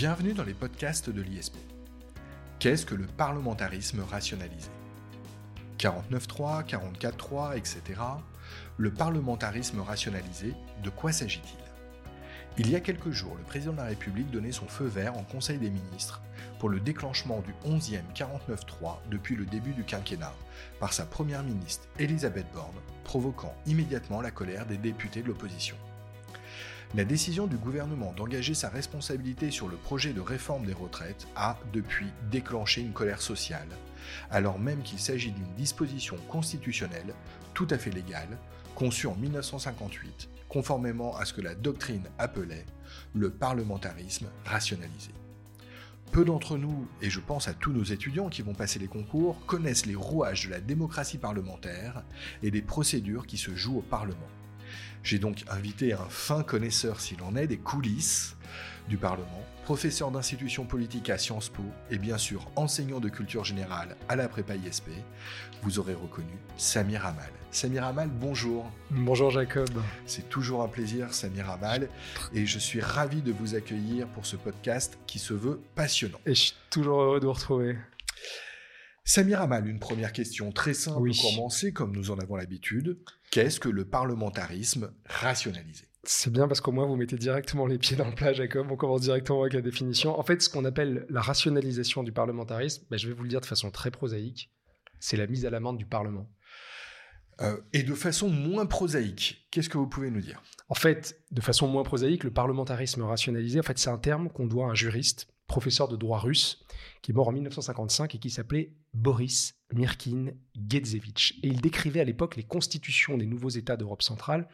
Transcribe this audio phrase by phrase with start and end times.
[0.00, 1.58] Bienvenue dans les podcasts de l'ISP.
[2.58, 4.70] Qu'est-ce que le parlementarisme rationalisé?
[5.78, 8.00] 49.3, 44.3, etc.
[8.78, 11.58] Le parlementarisme rationalisé, de quoi s'agit-il?
[12.56, 15.22] Il y a quelques jours, le président de la République donnait son feu vert en
[15.22, 16.22] Conseil des ministres
[16.58, 20.32] pour le déclenchement du 11e 49.3 depuis le début du quinquennat
[20.78, 25.76] par sa première ministre Elisabeth Borne, provoquant immédiatement la colère des députés de l'opposition.
[26.96, 31.56] La décision du gouvernement d'engager sa responsabilité sur le projet de réforme des retraites a,
[31.72, 33.68] depuis, déclenché une colère sociale,
[34.28, 37.14] alors même qu'il s'agit d'une disposition constitutionnelle
[37.54, 38.36] tout à fait légale,
[38.74, 42.66] conçue en 1958, conformément à ce que la doctrine appelait
[43.14, 45.12] le parlementarisme rationalisé.
[46.10, 49.46] Peu d'entre nous, et je pense à tous nos étudiants qui vont passer les concours,
[49.46, 52.02] connaissent les rouages de la démocratie parlementaire
[52.42, 54.26] et des procédures qui se jouent au Parlement.
[55.02, 58.36] J'ai donc invité un fin connaisseur, s'il en est, des coulisses
[58.88, 63.96] du Parlement, professeur d'institution politique à Sciences Po et bien sûr enseignant de culture générale
[64.08, 64.88] à la prépa ISP.
[65.62, 67.30] Vous aurez reconnu Samir Amal.
[67.52, 68.70] Samir Amal, bonjour.
[68.90, 69.70] Bonjour Jacob.
[70.06, 71.88] C'est toujours un plaisir, Samir Amal,
[72.34, 76.18] et je suis ravi de vous accueillir pour ce podcast qui se veut passionnant.
[76.26, 77.76] Et je suis toujours heureux de vous retrouver.
[79.04, 82.98] Samir Amal, une première question très simple pour commencer, comme nous en avons l'habitude.
[83.30, 85.86] Qu'est-ce que le parlementarisme rationalisé?
[86.02, 88.66] C'est bien parce qu'au moins vous mettez directement les pieds dans le plat, Jacob.
[88.70, 90.18] On commence directement avec la définition.
[90.18, 93.40] En fait, ce qu'on appelle la rationalisation du parlementarisme, ben, je vais vous le dire
[93.40, 94.50] de façon très prosaïque,
[94.98, 96.28] c'est la mise à l'amende du Parlement.
[97.40, 100.42] Euh, et de façon moins prosaïque, qu'est-ce que vous pouvez nous dire?
[100.68, 104.46] En fait, de façon moins prosaïque, le parlementarisme rationalisé, en fait, c'est un terme qu'on
[104.46, 106.64] doit à un juriste, professeur de droit russe,
[107.00, 110.32] qui est mort en 1955 et qui s'appelait Boris Mirkin
[110.68, 111.38] Gedzevich.
[111.42, 114.48] Et il décrivait à l'époque les constitutions des nouveaux États d'Europe centrale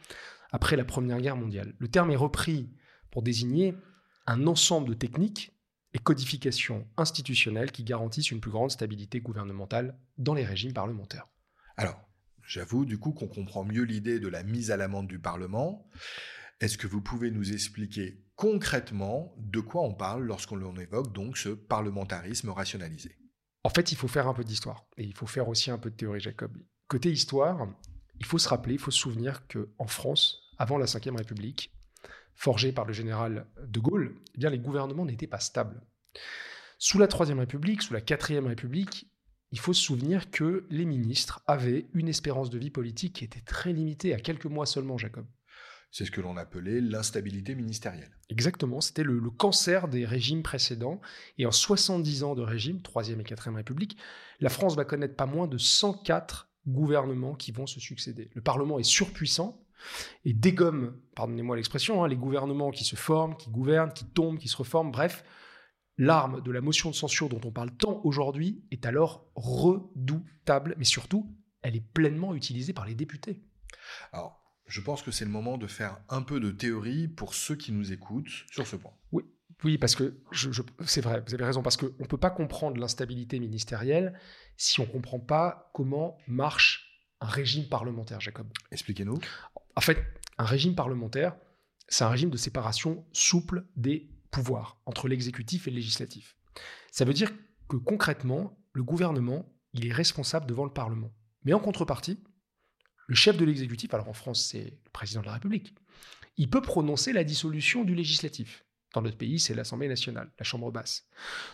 [0.51, 1.73] après la Première Guerre mondiale.
[1.79, 2.69] Le terme est repris
[3.11, 3.73] pour désigner
[4.25, 5.53] un ensemble de techniques
[5.93, 11.27] et codifications institutionnelles qui garantissent une plus grande stabilité gouvernementale dans les régimes parlementaires.
[11.77, 11.99] Alors,
[12.43, 15.89] j'avoue du coup qu'on comprend mieux l'idée de la mise à l'amende du Parlement.
[16.59, 21.49] Est-ce que vous pouvez nous expliquer concrètement de quoi on parle lorsqu'on évoque donc ce
[21.49, 23.17] parlementarisme rationalisé?
[23.63, 25.89] En fait, il faut faire un peu d'histoire et il faut faire aussi un peu
[25.89, 26.55] de théorie, Jacob.
[26.87, 27.67] Côté histoire,
[28.19, 31.73] il faut se rappeler, il faut se souvenir qu'en France, avant la Ve République,
[32.33, 35.81] forgée par le général de Gaulle, eh les gouvernements n'étaient pas stables.
[36.77, 39.11] Sous la Troisième République, sous la Quatrième République,
[39.51, 43.41] il faut se souvenir que les ministres avaient une espérance de vie politique qui était
[43.41, 45.25] très limitée à quelques mois seulement, Jacob.
[45.97, 48.11] C'est ce que l'on appelait l'instabilité ministérielle.
[48.29, 51.01] Exactement, c'était le, cancer des régimes précédents.
[51.39, 53.97] Et en 70 ans de régime, Troisième et Quatrième République,
[54.39, 58.29] la France va connaître pas moins de 104 gouvernements qui vont se succéder.
[58.35, 59.65] Le Parlement est surpuissant
[60.23, 64.49] et dégomme, pardonnez-moi l'expression, hein, les gouvernements qui se forment, qui gouvernent, qui tombent, qui
[64.49, 65.23] se reforment, bref.
[65.97, 70.85] L'arme de la motion de censure dont on parle tant aujourd'hui est alors redoutable, mais
[70.85, 73.41] surtout, elle est pleinement utilisée par les députés.
[74.11, 77.55] Alors, je pense que c'est le moment de faire un peu de théorie pour ceux
[77.55, 78.91] qui nous écoutent sur ce point.
[79.11, 79.23] Oui,
[79.63, 82.77] oui parce que je, c'est vrai, vous avez raison, parce qu'on ne peut pas comprendre
[82.77, 84.19] l'instabilité ministérielle
[84.57, 88.47] si on ne comprend pas comment marche un régime parlementaire, Jacob.
[88.71, 89.19] Expliquez-nous.
[89.75, 90.03] En fait,
[90.37, 91.35] un régime parlementaire,
[91.87, 96.35] c'est un régime de séparation souple des pouvoirs entre l'exécutif et le législatif.
[96.91, 97.31] Ça veut dire
[97.69, 101.11] que concrètement, le gouvernement, il est responsable devant le Parlement.
[101.43, 102.19] Mais en contrepartie,
[103.07, 105.73] le chef de l'exécutif, alors en France c'est le président de la République,
[106.37, 108.63] il peut prononcer la dissolution du législatif.
[108.93, 111.07] Dans notre pays, c'est l'Assemblée nationale, la Chambre basse.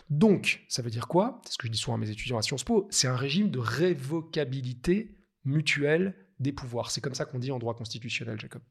[0.08, 1.42] Donc, ça veut dire quoi?
[1.44, 3.50] C'est ce que je dis souvent à mes étudiants à Sciences Po, c'est un régime
[3.50, 6.90] de révocabilité mutuelle des pouvoirs.
[6.90, 8.62] C'est comme ça qu'on dit en droit constitutionnel, Jacob.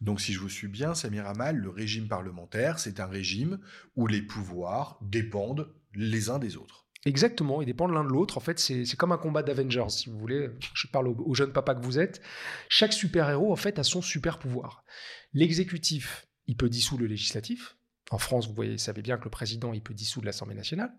[0.00, 3.58] Donc, si je vous suis bien, Samir Amal, le régime parlementaire, c'est un régime
[3.96, 6.81] où les pouvoirs dépendent les uns des autres.
[7.04, 8.38] Exactement, ils dépendent l'un de l'autre.
[8.38, 10.50] En fait, c'est comme un combat d'Avengers, si vous voulez.
[10.74, 12.22] Je parle aux, jeunes papas que vous êtes.
[12.68, 14.84] Chaque super-héros, en fait, a son super-pouvoir.
[15.32, 17.76] L'exécutif, il peut dissoudre le législatif.
[18.10, 20.92] En France, vous savez bien que le président, il peut dissoudre l'Assemblée nationale.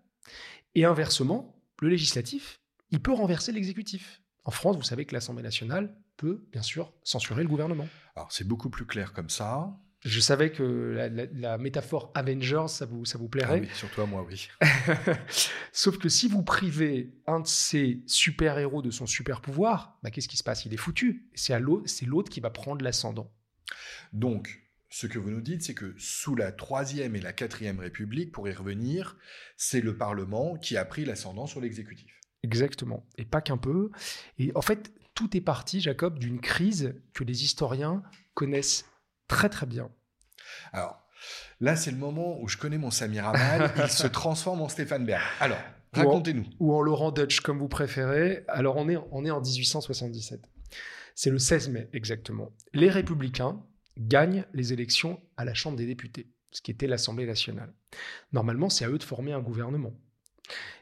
[0.74, 4.20] Et inversement, le législatif, il peut renverser l'exécutif.
[4.44, 7.88] En France, vous savez que l'Assemblée nationale peut, bien sûr, censurer le gouvernement.
[8.14, 9.74] Alors, c'est beaucoup plus clair comme ça.
[10.04, 13.58] Je savais que la, métaphore Avengers, ça vous, ça vous plairait.
[13.58, 14.48] Ah oui, surtout à moi, oui.
[15.72, 20.36] Sauf que si vous privez un de ces super-héros de son super-pouvoir, bah, qu'est-ce qui
[20.36, 20.66] se passe?
[20.66, 21.30] Il est foutu.
[21.34, 23.32] C'est l'autre qui va prendre l'ascendant.
[24.12, 28.30] Donc, ce que vous nous dites, c'est que sous la Troisième et la Quatrième République,
[28.30, 29.16] pour y revenir,
[29.56, 32.20] c'est le Parlement qui a pris l'ascendant sur l'exécutif.
[32.42, 33.06] Exactement.
[33.16, 33.90] Et pas qu'un peu.
[34.38, 38.02] Et en fait, tout est parti, Jacob, d'une crise que les historiens
[38.34, 38.84] connaissent
[39.28, 39.90] très très bien.
[40.72, 41.04] Alors,
[41.60, 45.04] Là, c'est le moment où je connais mon Samir Amal, il se transforme en Stéphane
[45.04, 45.22] Bern.
[45.40, 45.58] Alors,
[45.92, 46.44] racontez-nous.
[46.60, 48.44] Ou en Laurent Dutch, comme vous préférez.
[48.48, 50.40] Alors, on est, on est en 1877.
[51.14, 52.52] C'est le 16 mai, exactement.
[52.72, 53.62] Les Républicains
[53.96, 57.72] gagnent les élections à la Chambre des députés, ce qui était l'Assemblée nationale.
[58.32, 59.94] Normalement, c'est à eux de former un gouvernement.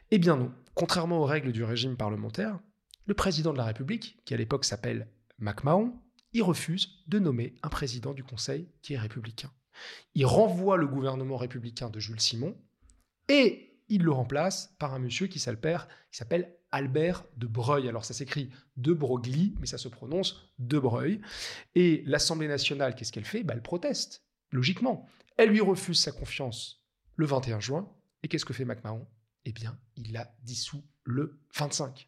[0.09, 0.51] Eh bien non.
[0.73, 2.59] Contrairement aux règles du régime parlementaire,
[3.05, 5.07] le président de la République, qui à l'époque s'appelle
[5.37, 5.93] MacMahon,
[6.33, 9.51] il refuse de nommer un président du Conseil qui est républicain.
[10.15, 12.55] Il renvoie le gouvernement républicain de Jules Simon
[13.27, 17.87] et il le remplace par un monsieur qui s'appelle Albert de Breuil.
[17.87, 21.21] Alors ça s'écrit de Broglie, mais ça se prononce de Breuil.
[21.75, 23.43] Et l'Assemblée nationale, qu'est-ce qu'elle fait?
[23.43, 25.07] Bah, Elle proteste, logiquement.
[25.37, 26.83] Elle lui refuse sa confiance
[27.15, 27.89] le 21 juin.
[28.23, 29.05] Et qu'est-ce que fait MacMahon?
[29.45, 32.07] Eh bien, il la dissout le 25.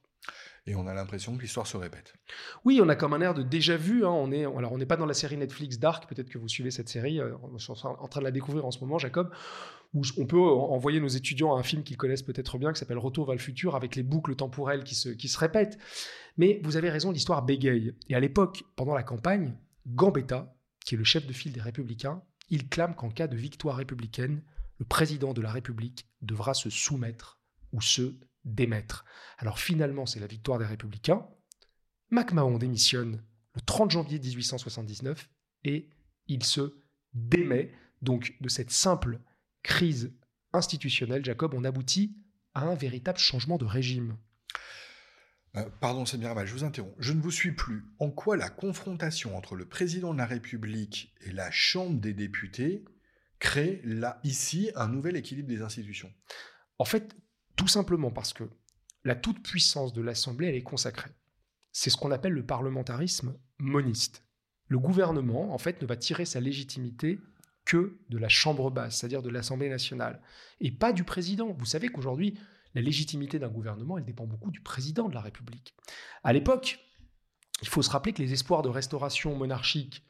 [0.68, 2.16] Et on a l'impression que l'histoire se répète.
[2.64, 4.04] Oui, on a comme un air de déjà vu.
[4.04, 4.10] Hein.
[4.10, 6.10] On est, alors, on n'est pas dans la série Netflix Dark.
[6.10, 7.20] Peut-être que vous suivez cette série.
[7.20, 9.32] Euh, on est en train de la découvrir en ce moment, Jacob.
[10.18, 13.28] On peut envoyer nos étudiants à un film qu'ils connaissent peut-être bien, qui s'appelle Retour
[13.28, 15.78] vers le futur, avec les boucles temporelles qui se, qui se répètent.
[16.38, 17.94] Mais vous avez raison, l'histoire bégaye.
[18.10, 19.56] Et à l'époque, pendant la campagne,
[19.88, 20.54] Gambetta,
[20.84, 24.44] qui est le chef de file des Républicains, il clame qu'en cas de victoire républicaine,
[24.80, 27.40] le président de la République devra se soumettre
[27.72, 29.06] ou se démettre.
[29.38, 31.28] Alors finalement, c'est la victoire des républicains.
[32.12, 33.24] MacMahon démissionne
[33.56, 35.30] le 30 janvier 1879
[35.64, 35.90] et
[36.28, 36.78] il se
[37.14, 37.74] démet.
[38.02, 39.20] Donc de cette simple
[39.64, 40.14] crise
[40.54, 42.16] institutionnelle, Jacob, on aboutit
[42.54, 44.18] à un véritable changement de régime.
[45.58, 46.96] Euh, pardon, c'est bien mal, je vous interromps.
[47.00, 47.86] Je ne vous suis plus.
[48.00, 52.86] En quoi la confrontation entre le président de la République et la Chambre des députés
[53.40, 56.14] crée là, ici, un nouvel équilibre des institutions?
[56.78, 57.16] En fait,
[57.56, 58.44] tout simplement parce que
[59.04, 61.12] la toute-puissance de l'Assemblée, elle est consacrée.
[61.72, 64.24] C'est ce qu'on appelle le parlementarisme moniste.
[64.68, 67.20] Le gouvernement, en fait, ne va tirer sa légitimité
[67.66, 70.22] que de la Chambre basse, c'est-à-dire de l'Assemblée nationale,
[70.60, 71.52] et pas du président.
[71.52, 72.38] Vous savez qu'aujourd'hui,
[72.74, 75.76] la légitimité d'un gouvernement, elle dépend beaucoup du président de la République.
[76.24, 76.80] À l'époque,
[77.62, 80.04] il faut se rappeler que les espoirs de restauration monarchique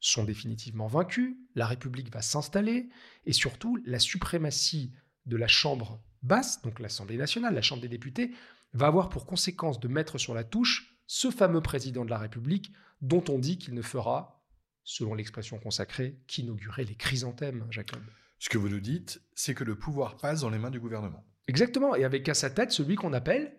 [0.00, 2.88] sont définitivement vaincus, la République va s'installer,
[3.24, 4.92] et surtout, la suprématie
[5.26, 8.32] de la Chambre basse, donc l'Assemblée nationale, la Chambre des députés,
[8.72, 12.72] va avoir pour conséquence de mettre sur la touche ce fameux président de la République
[13.00, 14.44] dont on dit qu'il ne fera,
[14.84, 18.02] selon l'expression consacrée, qu'inaugurer les chrysanthèmes, Jacob.
[18.38, 21.24] Ce que vous nous dites, c'est que le pouvoir passe dans les mains du gouvernement.
[21.48, 23.54] Exactement, et avec à sa tête celui qu'on appelle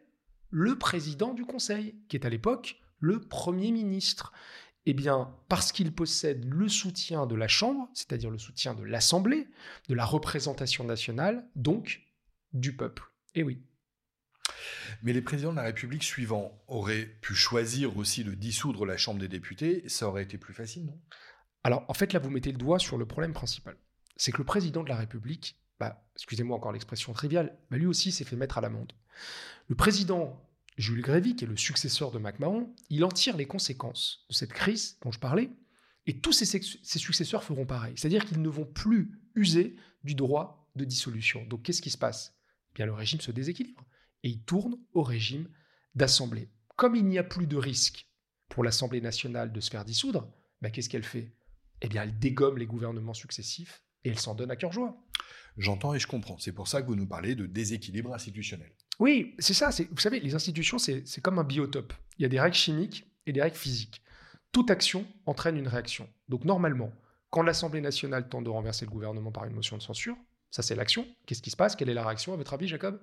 [0.50, 4.34] le président du Conseil, qui est à l'époque le Premier ministre.
[4.90, 9.50] Eh bien, parce qu'il possède le soutien de la Chambre, c'est-à-dire le soutien de l'Assemblée,
[9.90, 12.04] de la représentation nationale, donc
[12.54, 13.04] du peuple.
[13.36, 13.62] Et oui.
[15.04, 19.20] Mais les présidents de la République suivants auraient pu choisir aussi de dissoudre la Chambre
[19.20, 20.98] des députés, ça aurait été plus facile, non?
[21.66, 23.76] Alors, en fait, là, vous mettez le doigt sur le problème principal.
[24.16, 28.14] C'est que le président de la République, bah, excusez-moi encore l'expression triviale, bah, lui aussi
[28.14, 28.94] s'est fait mettre à l'amende.
[29.68, 30.47] Le président
[30.78, 34.54] Jules Grévy, qui est le successeur de MacMahon, il en tire les conséquences de cette
[34.54, 35.50] crise dont je parlais,
[36.06, 36.62] et tous ses,
[37.00, 37.94] successeurs feront pareil.
[37.98, 41.46] C'est-à-dire qu'ils ne vont plus user du droit de dissolution.
[41.46, 42.34] Donc, qu'est-ce qui se passe?
[42.78, 43.84] Le régime se déséquilibre
[44.24, 45.50] et il tourne au régime
[45.96, 46.50] d'assemblée.
[46.76, 48.08] Comme il n'y a plus de risque
[48.50, 50.32] pour l'Assemblée nationale de se faire dissoudre,
[50.62, 51.36] ben, qu'est-ce qu'elle fait?
[51.82, 55.04] Eh bien, elle dégomme les gouvernements successifs et elle s'en donne à cœur joie.
[55.58, 56.38] J'entends et je comprends.
[56.38, 58.72] C'est pour ça que vous nous parlez de déséquilibre institutionnel.
[59.00, 59.70] Oui, c'est ça.
[59.92, 61.94] Vous savez, les institutions, c'est comme un biotope.
[62.18, 64.02] Il y a des règles chimiques et des règles physiques.
[64.52, 66.10] Toute action entraîne une réaction.
[66.30, 66.92] Donc normalement,
[67.30, 70.16] quand l'Assemblée nationale tente de renverser le gouvernement par une motion de censure,
[70.50, 71.06] ça, c'est l'action.
[71.26, 71.76] Qu'est-ce qui se passe?
[71.76, 73.00] Quelle est la réaction, à votre avis, Jacob?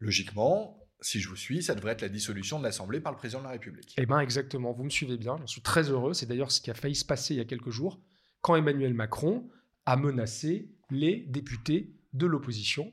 [0.00, 3.38] Logiquement, si je vous suis, ça devrait être la dissolution de l'Assemblée par le président
[3.38, 3.94] de la République.
[3.96, 4.72] Eh bien, exactement.
[4.72, 5.38] Vous me suivez bien.
[5.42, 6.12] Je suis très heureux.
[6.12, 8.02] C'est d'ailleurs ce qui a failli se passer il y a quelques jours,
[8.42, 9.48] quand Emmanuel Macron
[9.86, 12.92] a menacé les députés de l'opposition.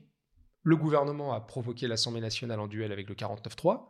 [0.68, 3.88] Le gouvernement a provoqué l'Assemblée nationale en duel avec le 49-3.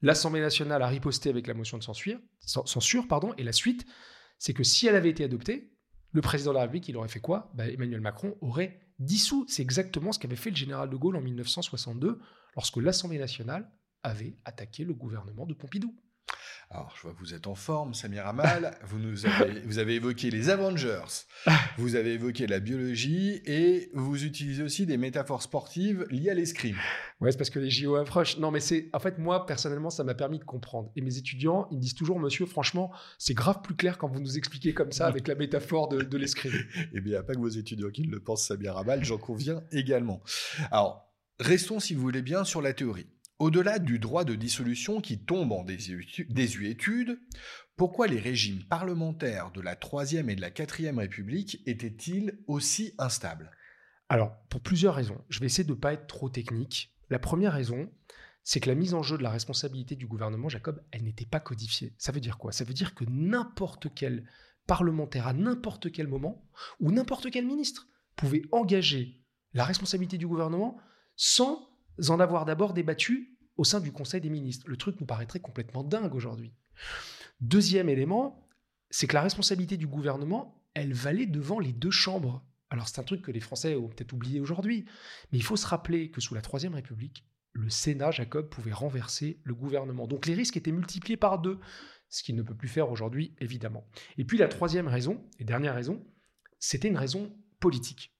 [0.00, 3.84] L'Assemblée nationale a riposté avec la motion de censure, pardon, et la suite,
[4.38, 5.72] c'est que si elle avait été adoptée,
[6.12, 7.50] le président de la République, aurait fait quoi?
[7.54, 9.44] Bah, Emmanuel Macron aurait dissous.
[9.48, 12.20] C'est exactement ce qu'avait fait le général de Gaulle en 1962
[12.54, 13.68] lorsque l'Assemblée nationale
[14.04, 15.92] avait attaqué le gouvernement de Pompidou.
[16.72, 18.78] Alors, je vois que vous êtes en forme, Samir Amal.
[18.84, 21.26] vous, nous avez, vous avez évoqué les Avengers,
[21.78, 26.76] vous avez évoqué la biologie et vous utilisez aussi des métaphores sportives liées à l'escrime.
[27.20, 28.38] Ouais, c'est parce que les JO approchent.
[28.38, 28.88] Non, mais c'est.
[28.92, 30.92] En fait, moi, personnellement, ça m'a permis de comprendre.
[30.94, 34.20] Et mes étudiants, ils me disent toujours, monsieur, franchement, c'est grave plus clair quand vous
[34.20, 36.54] nous expliquez comme ça avec la métaphore de, de l'escrime.
[36.94, 40.22] eh bien, pas que vos étudiants qui le pensent, Samir Amal, j'en conviens également.
[40.70, 43.08] Alors, restons, si vous voulez bien, sur la théorie.
[43.40, 47.18] Au-delà du droit de dissolution qui tombe en désuétude,
[47.74, 53.50] pourquoi les régimes parlementaires de la Troisième et de la Quatrième République étaient-ils aussi instables?
[54.10, 55.24] Alors, pour plusieurs raisons.
[55.30, 56.94] Je vais essayer de ne pas être trop technique.
[57.08, 57.90] La première raison,
[58.44, 61.40] c'est que la mise en jeu de la responsabilité du gouvernement, Jacob, elle n'était pas
[61.40, 61.94] codifiée.
[61.96, 62.52] Ça veut dire quoi?
[62.52, 64.28] Ça veut dire que n'importe quel
[64.66, 66.46] parlementaire, à n'importe quel moment,
[66.78, 70.76] ou n'importe quel ministre, pouvait engager la responsabilité du gouvernement
[71.16, 71.69] sans
[72.08, 74.68] en avoir d'abord débattu au sein du Conseil des ministres.
[74.68, 76.52] Le truc nous paraîtrait complètement dingue aujourd'hui.
[77.40, 78.48] Deuxième élément,
[78.90, 82.44] c'est que la responsabilité du gouvernement, elle valait devant les deux chambres.
[82.70, 84.84] Alors c'est un truc que les Français ont peut-être oublié aujourd'hui,
[85.32, 89.40] mais il faut se rappeler que sous la Troisième République, le Sénat, Jacob, pouvait renverser
[89.44, 90.06] le gouvernement.
[90.06, 91.58] Donc les risques étaient multipliés par deux,
[92.08, 93.86] ce qu'il ne peut plus faire aujourd'hui, évidemment.
[94.18, 96.04] Et puis la troisième raison, et dernière raison,
[96.58, 98.14] c'était une raison politique.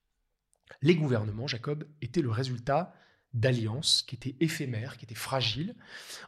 [0.83, 2.95] Les gouvernements, Jacob, étaient le résultat
[3.33, 5.75] d'alliances qui étaient éphémères, qui étaient fragiles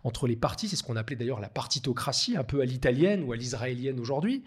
[0.04, 0.68] entre les partis.
[0.68, 4.44] C'est ce qu'on appelait d'ailleurs la partitocratie, un peu à l'italienne ou à l'israélienne aujourd'hui.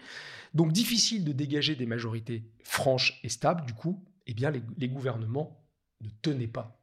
[0.54, 3.66] Donc difficile de dégager des majorités franches et stables.
[3.66, 5.62] Du coup, eh bien, les, les gouvernements
[6.00, 6.80] ne tenaient pas.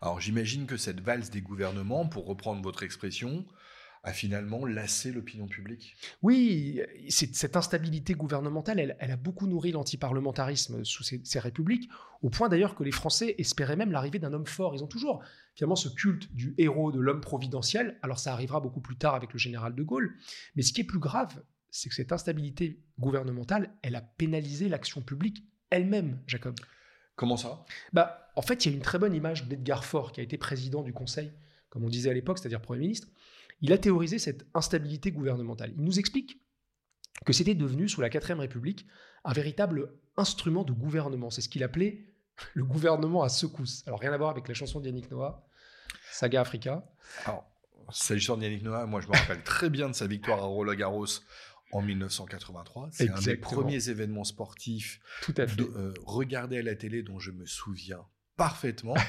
[0.00, 3.44] Alors j'imagine que cette valse des gouvernements, pour reprendre votre expression,
[4.02, 11.02] a finalement lassé l'opinion publique Oui, cette instabilité gouvernementale, elle, a beaucoup nourri l'antiparlementarisme sous
[11.02, 11.90] ces, républiques,
[12.22, 14.74] au point d'ailleurs que les Français espéraient même l'arrivée d'un homme fort.
[14.74, 15.22] Ils ont toujours
[15.54, 17.98] finalement ce culte du héros, de l'homme providentiel.
[18.02, 20.16] Alors ça arrivera beaucoup plus tard avec le général de Gaulle.
[20.56, 25.02] Mais ce qui est plus grave, c'est que cette instabilité gouvernementale, elle a pénalisé l'action
[25.02, 26.56] publique elle-même, Jacob.
[27.16, 27.64] Comment ça?
[27.92, 30.38] Bah, En fait, il y a une très bonne image d'Edgar Faure, qui a été
[30.38, 31.32] président du Conseil,
[31.68, 33.08] comme on disait à l'époque, c'est-à-dire Premier ministre,
[33.60, 35.72] il a théorisé cette instabilité gouvernementale.
[35.76, 36.40] Il nous explique
[37.24, 38.86] que c'était devenu, sous la 4 République,
[39.24, 41.30] un véritable instrument de gouvernement.
[41.30, 42.06] C'est ce qu'il appelait
[42.54, 43.82] le gouvernement à secousse.
[43.86, 45.46] Alors, rien à voir avec la chanson d'Yannick Noah,
[46.10, 46.90] Saga Africa.
[47.26, 47.44] Alors,
[47.92, 51.06] s'agissant d'Yannick Noah, moi, je me rappelle très bien de sa victoire à Roland Garros
[51.72, 52.88] en 1983.
[52.92, 55.60] C'est un des premiers événements sportifs Tout à fait.
[55.60, 58.04] Euh, regardés à la télé dont je me souviens
[58.36, 58.94] parfaitement.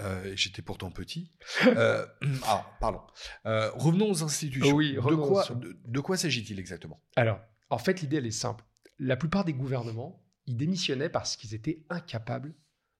[0.00, 1.32] Euh, j'étais pourtant petit.
[1.66, 2.06] Euh,
[2.44, 3.00] ah, pardon.
[3.46, 4.74] Euh, revenons aux institutions.
[4.74, 5.48] Oui, de quoi,
[5.84, 7.02] de, quoi s'agit-il exactement?
[7.16, 8.62] Alors, en fait, l'idée, elle est simple.
[8.98, 12.54] La plupart des gouvernements, ils démissionnaient parce qu'ils étaient incapables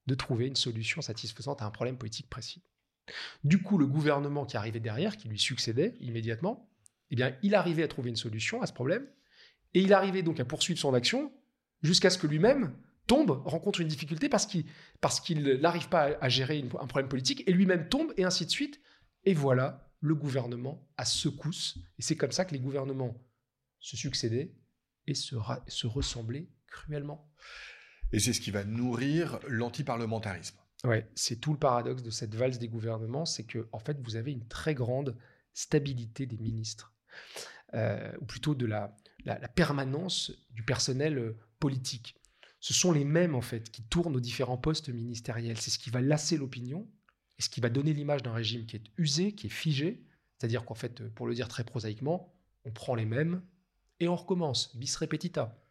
[0.06, 2.62] de trouver une solution satisfaisante à un problème politique précis.
[3.44, 6.70] Du coup, le gouvernement qui arrivait derrière, qui lui succédait immédiatement,
[7.10, 9.06] eh bien, il arrivait à trouver une solution à ce problème,
[9.74, 11.32] et il arrivait donc à poursuivre son action
[11.82, 12.74] jusqu'à ce que lui-même
[13.06, 14.64] tombe, rencontre une difficulté parce qu'il
[15.00, 18.50] parce qu'il n'arrive pas à, gérer un problème politique, et lui-même tombe, et ainsi de
[18.50, 18.80] suite.
[19.24, 21.78] Et voilà le gouvernement à secousse.
[21.98, 23.20] Et c'est comme ça que les gouvernements
[23.80, 24.54] se succédaient
[25.06, 25.36] et se,
[25.66, 27.32] se ressemblaient cruellement.
[28.12, 30.56] Et c'est ce qui va nourrir l'antiparlementarisme.
[30.84, 34.14] Ouais, c'est tout le paradoxe de cette valse des gouvernements, c'est que en fait vous
[34.16, 35.16] avez une très grande
[35.54, 36.92] stabilité des ministres,
[37.74, 38.94] euh, ou plutôt de la,
[39.24, 42.16] la permanence du personnel euh, politique
[42.60, 45.58] ce sont les mêmes en fait qui tournent aux différents postes ministériels.
[45.58, 46.88] C'est ce qui va lasser l'opinion
[47.38, 50.02] et ce qui va donner l'image d'un régime qui est usé, qui est figé.
[50.38, 52.34] C'est-à-dire qu'en fait, pour le dire très prosaïquement,
[52.64, 53.42] on prend les mêmes
[54.00, 55.62] et on recommence, bis repetita.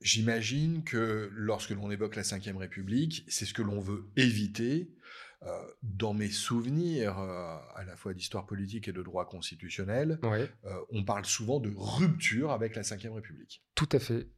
[0.00, 4.94] J'imagine que lorsque l'on évoque la Ve République, c'est ce que l'on veut éviter.
[5.42, 10.46] Euh, dans mes souvenirs, euh, à la fois d'histoire politique et de droit constitutionnel, euh,
[10.90, 13.62] on parle souvent de rupture avec la Ve République.
[13.74, 14.28] Tout à fait.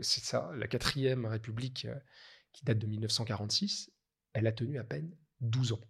[0.00, 0.50] c'est ça.
[0.56, 1.86] La Quatrième République,
[2.52, 3.90] qui date de 1946,
[4.32, 5.80] elle a tenu à peine 12 ans.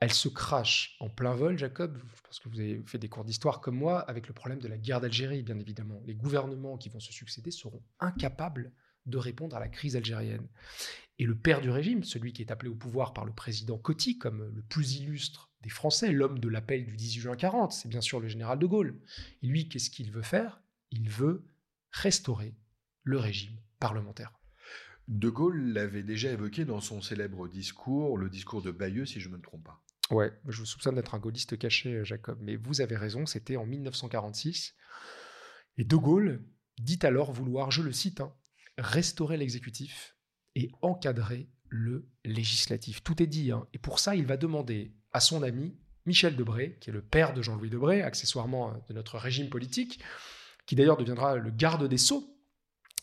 [0.00, 1.96] Elle se crache en plein vol, Jacob.
[2.16, 4.68] Je pense que vous avez fait des cours d'histoire comme moi, avec le problème de
[4.68, 6.02] la guerre d'Algérie, bien évidemment.
[6.04, 8.72] Les gouvernements qui vont se succéder seront incapables
[9.06, 10.46] de répondre à la crise algérienne.
[11.18, 14.18] Et le père du régime, celui qui est appelé au pouvoir par le président Coty
[14.18, 18.00] comme le plus illustre des Français, l'homme de l'appel du 18 juin 40, c'est bien
[18.00, 19.00] sûr le général de Gaulle.
[19.42, 20.60] Et lui, qu'est-ce qu'il veut faire?
[20.90, 21.44] Il veut
[21.90, 22.56] restaurer
[23.04, 24.32] le régime parlementaire.
[25.08, 29.28] De Gaulle l'avait déjà évoqué dans son célèbre discours, le discours de Bayeux, si je
[29.28, 29.82] ne me trompe pas.
[30.10, 33.66] Ouais, je vous soupçonne d'être un gaulliste caché, Jacob, mais vous avez raison, c'était en
[33.66, 34.74] 1946.
[35.78, 36.44] Et De Gaulle
[36.78, 38.34] dit alors vouloir, je le cite, hein,
[38.78, 40.16] restaurer l'exécutif
[40.54, 43.02] et encadrer le législatif.
[43.02, 43.66] Tout est dit, hein.
[43.72, 45.74] et pour ça, il va demander à son ami
[46.06, 50.00] Michel Debré, qui est le père de Jean-Louis Debré, accessoirement euh, de notre régime politique,
[50.66, 52.36] qui d'ailleurs deviendra le garde des sceaux,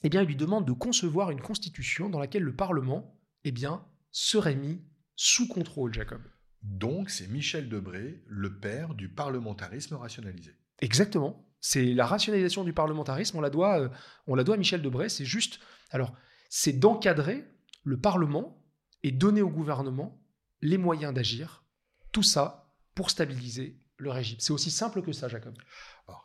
[0.03, 3.85] eh bien, il lui demande de concevoir une constitution dans laquelle le Parlement eh bien,
[4.11, 4.81] serait mis
[5.15, 6.21] sous contrôle, Jacob.
[6.61, 10.55] Donc c'est Michel Debré, le père du parlementarisme rationalisé.
[10.81, 11.45] Exactement.
[11.61, 13.89] C'est la rationalisation du parlementarisme, on la doit, euh,
[14.27, 15.09] on la doit à Michel Debré.
[15.09, 15.59] C'est juste,
[15.91, 16.13] alors,
[16.49, 17.45] c'est d'encadrer
[17.83, 18.61] le Parlement
[19.03, 20.21] et donner au gouvernement
[20.61, 21.63] les moyens d'agir.
[22.11, 24.37] Tout ça pour stabiliser le régime.
[24.39, 25.55] C'est aussi simple que ça, Jacob.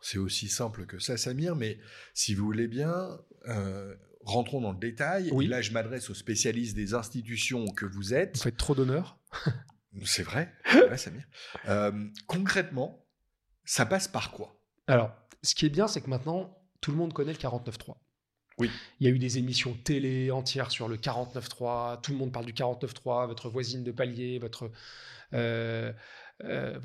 [0.01, 1.79] C'est aussi simple que ça, Samir, mais
[2.15, 5.31] si vous voulez bien, euh, rentrons dans le détail.
[5.33, 5.45] Oui.
[5.45, 8.37] Et là, je m'adresse aux spécialistes des institutions que vous êtes.
[8.37, 9.19] Vous faites trop d'honneur.
[10.05, 11.23] C'est vrai, c'est vrai, Samir.
[11.69, 13.07] Euh, concrètement,
[13.65, 14.61] ça passe par quoi?
[14.89, 15.15] Alors,
[15.45, 17.95] ce qui est bien, c'est que maintenant, tout le monde connaît le 49.3.
[18.59, 18.71] Oui.
[19.01, 22.01] Il y a eu des émissions télé entières sur le 49.3.
[22.01, 23.27] Tout le monde parle du 49.3.
[23.27, 24.71] Votre voisine de palier, votre,
[25.33, 25.93] euh,
[26.45, 26.79] euh,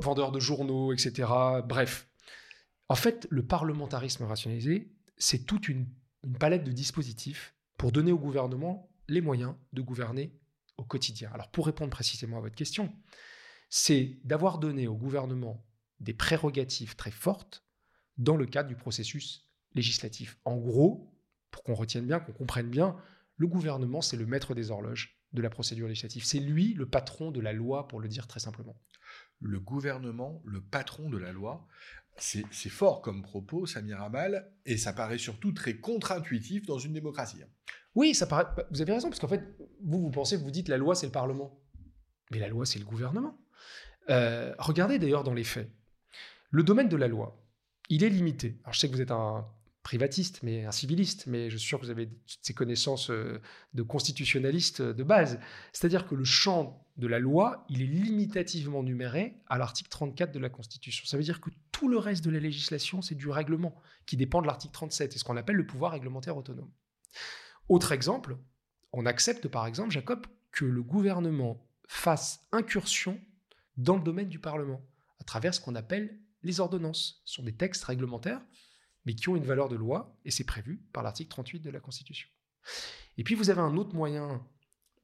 [0.00, 1.28] vendeur de journaux, etc.
[1.66, 2.08] Bref.
[2.88, 5.86] En fait, le parlementarisme rationalisé, c'est toute une
[6.38, 10.32] palette de dispositifs pour donner au gouvernement les moyens de gouverner
[10.76, 11.30] au quotidien.
[11.32, 12.92] Alors, pour répondre précisément à votre question,
[13.68, 15.64] c'est d'avoir donné au gouvernement
[16.00, 17.64] des prérogatives très fortes
[18.18, 19.43] dans le cadre du processus
[19.74, 20.38] législatif.
[20.44, 21.12] En gros,
[21.50, 22.96] pour qu'on retienne bien, qu'on comprenne bien,
[23.36, 26.24] le gouvernement, c'est le maître des horloges de la procédure législative.
[26.24, 28.80] C'est lui le patron de la loi, pour le dire très simplement.
[29.40, 31.66] Le gouvernement, le patron de la loi,
[32.16, 37.42] c'est fort comme propos, Samir Amal, et ça paraît surtout très contre-intuitif dans une démocratie.
[37.96, 38.46] Oui, ça paraît.
[38.70, 39.42] Vous avez raison, parce qu'en fait,
[39.82, 41.60] vous, vous pensez, vous dites la loi, c'est le Parlement.
[42.30, 43.38] Mais la loi, c'est le gouvernement.
[44.10, 45.70] Euh, regardez d'ailleurs dans les faits.
[46.50, 47.44] Le domaine de la loi,
[47.88, 48.60] il est limité.
[48.62, 49.46] Alors, je sais que vous êtes un
[49.84, 53.40] privatiste, mais un civiliste, mais je suis sûr que vous avez toutes ces connaissances euh,
[53.74, 55.38] de constitutionnaliste de base.
[55.72, 60.38] C'est-à-dire que le champ de la loi, il est limitativement numéré à l'article 34 de
[60.38, 61.04] la Constitution.
[61.06, 63.76] Ça veut dire que tout le reste de la législation, c'est du règlement
[64.06, 66.70] qui dépend de l'article 37, et ce qu'on appelle le pouvoir réglementaire autonome.
[67.68, 68.38] Autre exemple,
[68.92, 73.20] on accepte par exemple, Jacob, que le gouvernement fasse incursion
[73.76, 74.80] dans le domaine du Parlement,
[75.20, 77.20] à travers ce qu'on appelle les ordonnances.
[77.24, 78.40] Ce sont des textes réglementaires,
[79.04, 81.80] mais qui ont une valeur de loi, et c'est prévu par l'article 38 de la
[81.80, 82.28] Constitution.
[83.18, 84.44] Et puis vous avez un autre moyen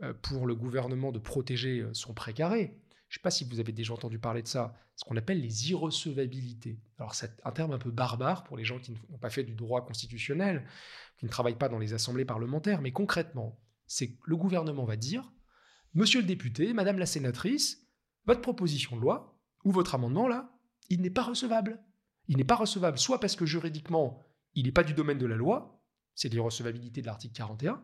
[0.02, 2.78] euh, pour le gouvernement de protéger euh, son précaré.
[3.08, 5.40] Je ne sais pas si vous avez déjà entendu parler de ça, ce qu'on appelle
[5.40, 6.80] les irrecevabilités.
[6.98, 9.54] Alors c'est un terme un peu barbare pour les gens qui n'ont pas fait du
[9.54, 10.66] droit constitutionnel,
[11.18, 15.32] qui ne travaillent pas dans les assemblées parlementaires, mais concrètement, c'est le gouvernement va dire,
[15.92, 17.84] Monsieur le député, Madame la sénatrice,
[18.24, 20.56] votre proposition de loi, ou votre amendement là,
[20.88, 21.82] il n'est pas recevable.
[22.30, 25.34] Il n'est pas recevable soit parce que juridiquement, il n'est pas du domaine de la
[25.34, 25.82] loi,
[26.14, 27.82] c'est l'irrecevabilité de l'article 41,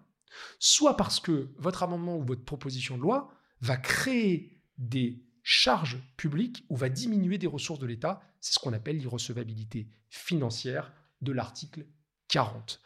[0.61, 3.28] soit parce que votre amendement ou votre proposition de loi
[3.61, 8.20] va créer des charges publiques ou va diminuer des ressources de l'État.
[8.40, 11.85] C'est ce qu'on appelle l'irrecevabilité financière de l'article
[12.28, 12.80] 40.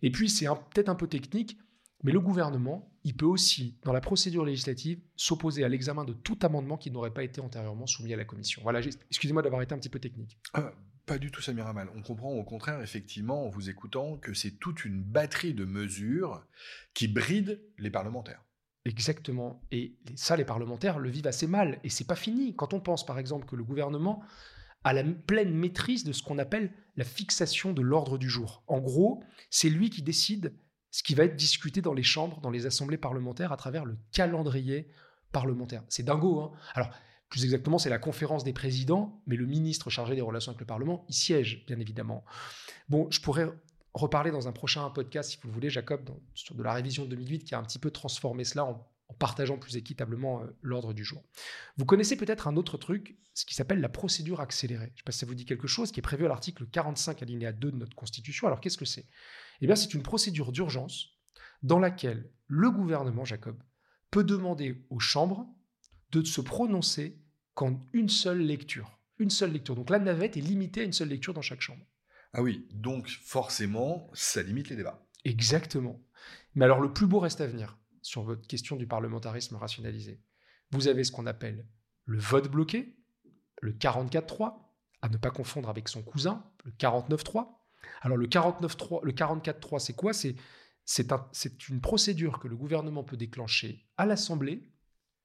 [0.00, 1.58] Et puis, c'est peut-être un peu technique,
[2.04, 6.38] mais le gouvernement, il peut aussi, dans la procédure législative, s'opposer à l'examen de tout
[6.40, 8.62] amendement qui n'aurait pas été antérieurement soumis à la commission.
[8.62, 10.38] Voilà, excusez-moi d'avoir été un petit peu technique.
[10.54, 10.72] Ah,
[11.06, 11.88] pas du tout, Samir Amal.
[11.96, 16.46] On comprend au contraire, effectivement, en vous écoutant, que c'est toute une batterie de mesures
[16.94, 18.44] qui brident les parlementaires.
[18.84, 19.62] Exactement.
[19.70, 21.78] Et ça, les parlementaires le vivent assez mal.
[21.84, 22.54] Et c'est pas fini.
[22.56, 24.22] Quand on pense, par exemple, que le gouvernement
[24.84, 28.64] a la pleine maîtrise de ce qu'on appelle la fixation de l'ordre du jour.
[28.66, 30.54] En gros, c'est lui qui décide
[30.90, 33.96] ce qui va être discuté dans les chambres, dans les assemblées parlementaires, à travers le
[34.12, 34.88] calendrier
[35.30, 35.84] parlementaire.
[35.88, 36.90] C'est dingo, hein Alors,
[37.32, 40.66] plus exactement, c'est la conférence des présidents, mais le ministre chargé des relations avec le
[40.66, 42.26] Parlement y siège, bien évidemment.
[42.90, 43.48] Bon, je pourrais
[43.94, 47.08] reparler dans un prochain podcast, si vous le voulez, Jacob, sur de la révision de
[47.08, 50.92] 2008, qui a un petit peu transformé cela en, en partageant plus équitablement euh, l'ordre
[50.92, 51.24] du jour.
[51.78, 54.88] Vous connaissez peut-être un autre truc, ce qui s'appelle la procédure accélérée.
[54.88, 56.66] Je ne sais pas si ça vous dit quelque chose, qui est prévu à l'article
[56.66, 58.46] 45 alinéa 2 de notre Constitution.
[58.46, 59.06] Alors qu'est-ce que c'est?
[59.62, 61.16] Eh bien, c'est une procédure d'urgence
[61.62, 63.56] dans laquelle le gouvernement, Jacob,
[64.10, 65.48] peut demander aux chambres
[66.20, 67.18] de se prononcer
[67.54, 68.98] qu'en une seule lecture.
[69.18, 69.74] Une seule lecture.
[69.74, 71.84] Donc la navette est limitée à une seule lecture dans chaque chambre.
[72.32, 75.06] Ah oui, donc forcément, ça limite les débats.
[75.24, 76.00] Exactement.
[76.54, 80.20] Mais alors le plus beau reste à venir sur votre question du parlementarisme rationalisé.
[80.70, 81.66] Vous avez ce qu'on appelle
[82.04, 82.96] le vote bloqué,
[83.60, 84.54] le 44-3,
[85.02, 87.48] à ne pas confondre avec son cousin, le 49-3.
[88.00, 90.12] Alors le 49-3, le 44-3, c'est quoi?
[90.12, 90.34] C'est
[90.84, 94.68] c'est un- c'est une procédure que le gouvernement peut déclencher à l'Assemblée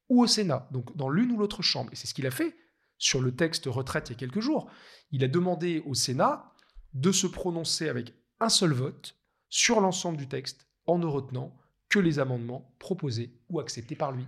[0.09, 1.89] ou au Sénat, donc dans l'une ou l'autre chambre.
[1.91, 2.55] Et c'est ce qu'il a fait
[2.97, 4.69] sur le texte retraite il y a quelques jours.
[5.11, 6.53] Il a demandé au Sénat
[6.93, 9.15] de se prononcer avec un seul vote
[9.49, 11.55] sur l'ensemble du texte en ne retenant
[11.89, 14.25] que les amendements proposés ou acceptés par lui.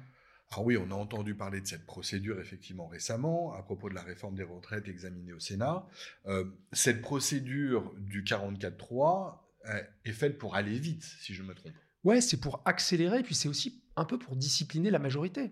[0.51, 4.01] Alors oui, on a entendu parler de cette procédure effectivement récemment à propos de la
[4.01, 5.85] réforme des retraites examinée au Sénat.
[6.25, 11.73] Euh, cette procédure du 44.3 euh, est faite pour aller vite, si je me trompe.
[12.03, 15.51] Ouais, c'est pour accélérer, puis c'est aussi un peu pour discipliner la majorité,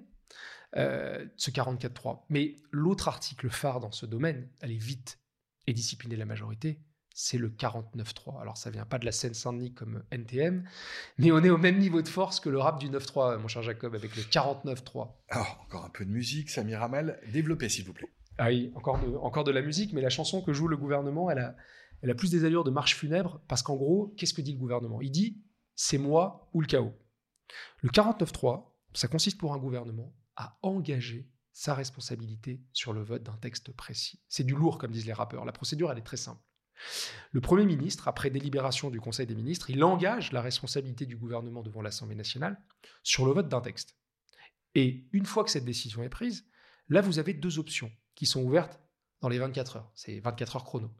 [0.75, 2.25] euh, ce 44.3.
[2.29, 5.19] Mais l'autre article phare dans ce domaine, aller vite
[5.65, 6.81] et discipliner la majorité,
[7.13, 8.41] c'est le 49.3.
[8.41, 10.67] Alors ça vient pas de la Seine-Saint-Denis comme NTM,
[11.17, 13.63] mais on est au même niveau de force que le rap du 9.3, mon cher
[13.63, 15.09] Jacob, avec le 49.3.
[15.29, 18.11] Alors, encore un peu de musique, Samir Amal, développez s'il vous plaît.
[18.37, 21.31] Ah oui, encore de, encore de la musique, mais la chanson que joue le gouvernement,
[21.31, 21.55] elle a,
[22.03, 24.59] elle a plus des allures de marche funèbre, parce qu'en gros, qu'est-ce que dit le
[24.59, 25.01] gouvernement?
[25.01, 25.41] Il dit,
[25.75, 26.93] c'est moi ou le chaos.
[27.81, 33.37] Le 49.3, ça consiste pour un gouvernement à engager sa responsabilité sur le vote d'un
[33.37, 34.21] texte précis.
[34.27, 35.43] C'est du lourd, comme disent les rappeurs.
[35.43, 36.41] La procédure, elle est très simple.
[37.31, 41.63] Le Premier ministre, après délibération du Conseil des ministres, il engage la responsabilité du gouvernement
[41.63, 42.61] devant l'Assemblée nationale
[43.01, 43.97] sur le vote d'un texte.
[44.75, 46.45] Et une fois que cette décision est prise,
[46.89, 48.79] là, vous avez deux options qui sont ouvertes
[49.21, 49.91] dans les 24 heures.
[49.95, 50.91] C'est 24 heures chrono.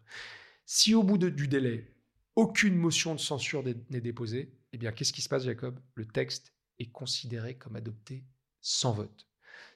[0.65, 1.95] Si au bout du délai,
[2.36, 5.80] aucune motion de censure n'est déposée, eh bien, qu'est-ce qui se passe, Jacob?
[5.93, 8.24] Le texte est considéré comme adopté
[8.62, 9.28] sans vote.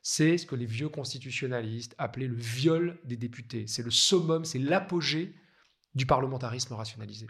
[0.03, 3.67] C'est ce que les vieux constitutionnalistes appelaient le viol des députés.
[3.67, 5.35] C'est le summum, c'est l'apogée
[5.93, 7.27] du parlementarisme rationalisé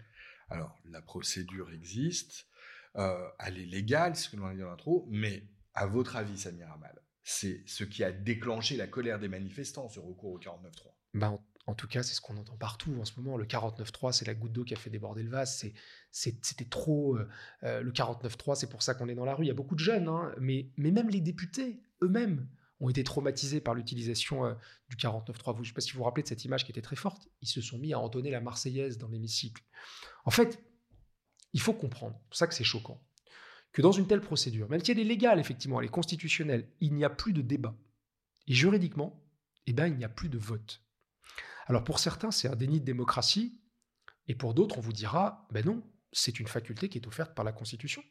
[0.48, 2.46] Alors, la procédure existe,
[2.96, 6.16] euh, elle est légale, c'est ce que l'on a dit dans l'intro, mais à votre
[6.16, 10.38] avis, Samir Amal, c'est ce qui a déclenché la colère des manifestants, ce recours au
[10.38, 13.36] 49.3 ben, en, tout cas, c'est ce qu'on entend partout en ce moment.
[13.36, 15.64] Le 49.3, c'est la goutte d'eau qui a fait déborder le vase.
[16.10, 17.16] C'était trop.
[17.16, 17.28] Euh,
[17.62, 19.44] euh, le 49.3, c'est pour ça qu'on est dans la rue.
[19.44, 22.48] Il y a beaucoup de jeunes, hein, mais, même les députés eux-mêmes
[22.80, 24.54] ont été traumatisés par l'utilisation euh,
[24.88, 25.54] du 49.3.
[25.56, 27.28] Je ne sais pas si vous vous rappelez de cette image qui était très forte.
[27.40, 29.62] Ils se sont mis à entonner la Marseillaise dans l'hémicycle.
[30.24, 30.60] En fait,
[31.52, 33.00] il faut comprendre, c'est pour ça que c'est choquant,
[33.72, 36.94] que dans une telle procédure, même si elle est légale, effectivement, elle est constitutionnelle, il
[36.94, 37.76] n'y a plus de débat.
[38.48, 39.22] Et juridiquement,
[39.66, 40.82] eh ben, il n'y a plus de vote.
[41.66, 43.60] Alors pour certains, c'est un déni de démocratie,
[44.28, 47.44] et pour d'autres, on vous dira, ben non, c'est une faculté qui est offerte par
[47.44, 48.02] la Constitution.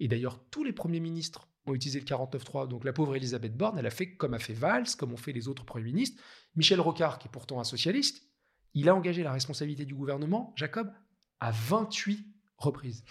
[0.00, 2.68] Et d'ailleurs, tous les premiers ministres ont utilisé le 49.3.
[2.68, 5.32] Donc la pauvre Elisabeth Borne, elle a fait comme a fait Valls, comme ont fait
[5.32, 6.22] les autres premiers ministres.
[6.56, 8.22] Michel Rocard, qui est pourtant un socialiste,
[8.74, 10.92] il a engagé la responsabilité du gouvernement, Jacob,
[11.40, 12.26] à 28
[12.56, 13.04] reprises.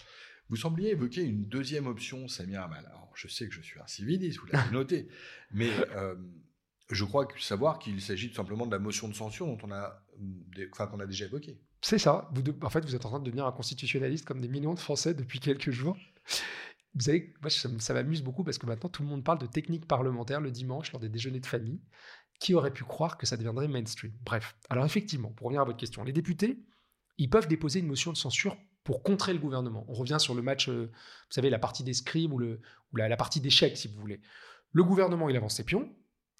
[0.48, 2.84] Vous sembliez évoquer une deuxième option, Samir Amal.
[2.86, 5.08] Alors, je sais que je suis un civiliste, vous l'avez noté,
[5.52, 6.14] mais euh,
[6.94, 10.02] je crois savoir qu'il s'agit tout simplement de la motion de censure dont on a,
[10.72, 11.58] enfin, qu'on a déjà évoqué.
[11.80, 12.30] C'est ça.
[12.34, 14.78] Vous en fait, vous êtes en train de devenir un constitutionnaliste comme des millions de
[14.78, 15.96] Français depuis quelques jours.
[16.94, 19.86] Vous savez, moi, ça, m'amuse beaucoup parce que maintenant, tout le monde parle de technique
[19.86, 21.80] parlementaire le dimanche lors des déjeuners de famille.
[22.38, 24.12] Qui aurait pu croire que ça deviendrait mainstream?
[24.24, 24.56] Bref.
[24.68, 26.58] Alors, effectivement, pour revenir à votre question, les députés,
[27.18, 29.84] ils peuvent déposer une motion de censure pour contrer le gouvernement.
[29.88, 32.60] On revient sur le match, euh, vous savez, la partie d'escrime ou, le,
[32.92, 34.20] ou la, partie d'échec, si vous voulez.
[34.72, 35.88] Le gouvernement, il avance ses pions,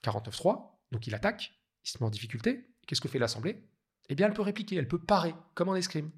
[0.02, 1.52] 49-3, donc il attaque,
[1.84, 2.68] il se met en difficulté.
[2.86, 3.62] Qu'est-ce que fait l'Assemblée?
[4.08, 6.10] Eh bien, elle peut répliquer, elle peut parer, comme en escrime.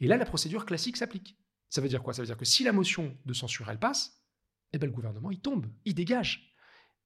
[0.00, 1.38] Et là, la procédure classique s'applique.
[1.68, 2.14] Ça veut dire quoi?
[2.14, 4.24] Ça veut dire que si la motion de censure, elle passe,
[4.72, 6.54] eh ben, le gouvernement, il tombe, il dégage.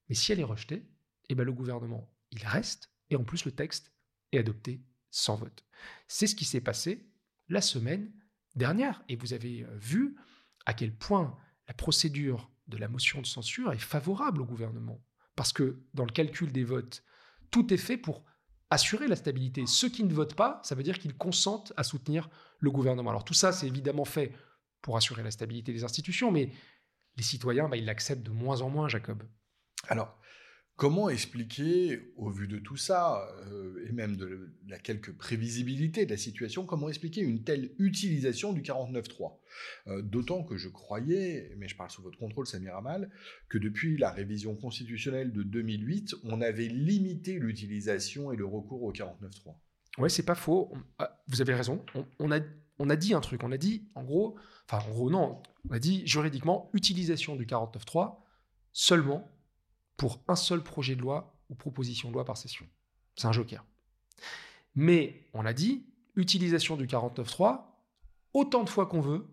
[0.09, 0.89] Mais si elle est rejetée,
[1.29, 3.93] eh ben, le gouvernement, il reste, et en plus, le texte
[4.31, 5.65] est adopté sans vote.
[6.09, 7.11] C'est ce qui s'est passé
[7.49, 8.13] la semaine
[8.55, 9.03] dernière.
[9.09, 10.17] Et vous avez euh, vu
[10.67, 11.37] à quel point
[11.69, 15.05] la procédure de la motion de censure est favorable au gouvernement.
[15.37, 17.03] Parce que dans le calcul des votes,
[17.51, 18.25] tout est fait pour
[18.71, 19.65] assurer la stabilité.
[19.67, 23.11] Ceux qui ne votent pas, ça veut dire qu'ils consentent à soutenir le gouvernement.
[23.11, 24.33] Alors tout ça, c'est évidemment fait
[24.81, 26.51] pour assurer la stabilité des institutions, mais
[27.17, 29.23] les citoyens, bah, ils l'acceptent de moins en moins, Jacob.
[29.89, 30.19] Alors,
[30.77, 36.11] comment expliquer, au vu de tout ça, euh, et même de la quelque prévisibilité de
[36.11, 39.39] la situation, comment expliquer une telle utilisation du 49.3
[39.87, 43.11] euh, D'autant que je croyais, mais je parle sous votre contrôle, Samir Amal,
[43.49, 48.93] que depuis la révision constitutionnelle de 2008, on avait limité l'utilisation et le recours au
[48.93, 49.55] 49.3.
[49.99, 50.73] Oui, c'est pas faux.
[50.99, 51.85] Ah, vous avez raison.
[52.19, 52.41] on, a
[52.79, 54.37] on a dit un truc, on a dit, en gros,
[54.69, 58.17] enfin, en gros, non, on a dit juridiquement, utilisation du 49.3
[58.73, 59.31] seulement
[59.97, 62.67] pour un seul projet de loi ou proposition de loi par session.
[63.17, 63.65] C'est un joker.
[64.75, 67.65] Mais on a dit, utilisation du 49.3
[68.33, 69.29] autant de fois qu'on veut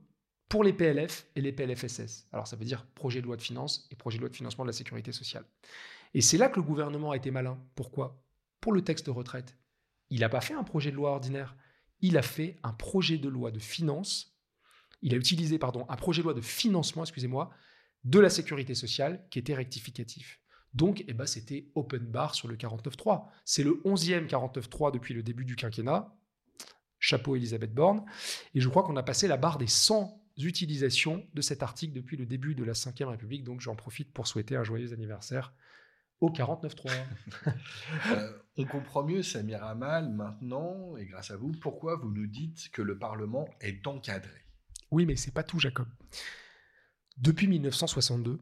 [0.49, 2.27] pour les PLF et les PLFSS.
[2.31, 4.65] Alors ça veut dire projet de loi de finances et projet de loi de financement
[4.65, 5.45] de la sécurité sociale.
[6.13, 7.57] Et c'est là que le gouvernement a été malin.
[7.75, 8.21] Pourquoi?
[8.59, 9.55] Pour le texte de retraite.
[10.09, 11.55] Il n'a pas fait un projet de loi ordinaire
[12.01, 14.37] il a fait un projet de loi de finances,
[15.01, 17.49] il a utilisé pardon, un projet de loi de financement, excusez-moi,
[18.03, 20.39] de la sécurité sociale qui était rectificatif.
[20.73, 23.25] Donc, eh ben, c'était open bar sur le 49.3.
[23.45, 26.15] C'est le 11e 49.3 depuis le début du quinquennat.
[26.99, 28.05] Chapeau Elisabeth Borne.
[28.53, 32.17] Et je crois qu'on a passé la barre des 100 utilisations de cet article depuis
[32.17, 33.43] le début de la Ve République.
[33.43, 35.53] Donc, j'en profite pour souhaiter un joyeux anniversaire
[36.21, 36.91] au 49.3.
[38.11, 42.69] euh, on comprend mieux, Samir Amal, maintenant, et grâce à vous, pourquoi vous nous dites
[42.71, 44.45] que le Parlement est encadré?
[44.91, 45.87] Oui, mais c'est pas tout, Jacob.
[47.17, 48.39] Depuis 1962,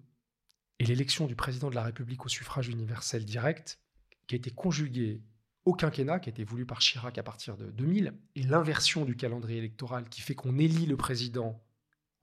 [0.80, 3.80] et l'élection du président de la République au suffrage universel direct,
[4.28, 5.22] qui a été conjuguée
[5.66, 9.18] au quinquennat qui a été voulu par Chirac à partir de 2000 et l'inversion du
[9.18, 11.62] calendrier électoral qui fait qu'on élit le président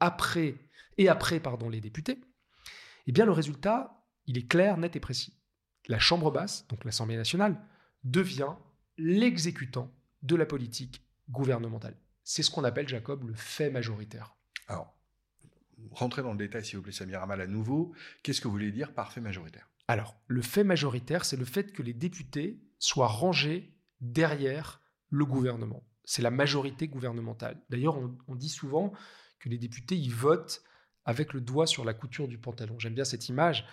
[0.00, 0.54] après
[0.96, 2.20] et après pardon les députés,
[3.06, 5.38] eh bien le résultat, il est clair, net et précis.
[5.88, 7.60] La Chambre basse, donc l'Assemblée nationale,
[8.02, 8.54] devient
[8.96, 11.98] l'exécutant de la politique gouvernementale.
[12.22, 14.34] C'est ce qu'on appelle, Jacob, le fait majoritaire.
[14.68, 14.93] Alors,
[15.90, 17.92] rentrez dans le détail, s'il vous plaît, Samir Amal, à nouveau.
[18.22, 19.68] Qu'est-ce que vous voulez dire par fait majoritaire?
[19.88, 25.86] Alors, le fait majoritaire, c'est le fait que les députés soient rangés derrière le gouvernement.
[26.04, 27.62] C'est la majorité gouvernementale.
[27.70, 28.92] D'ailleurs, on, dit souvent
[29.38, 30.62] que les députés, ils votent
[31.04, 32.78] avec le doigt sur la couture du pantalon.
[32.78, 33.66] J'aime bien cette image.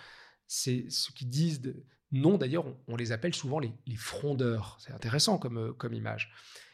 [0.46, 1.62] C'est ce qu'ils disent.
[2.10, 4.78] Non, d'ailleurs, on, les appelle souvent les, frondeurs.
[4.80, 6.32] C'est intéressant comme, euh, comme image.